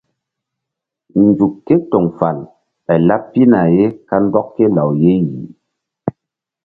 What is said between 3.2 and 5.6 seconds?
pihna ye kandɔk ké law ye yih.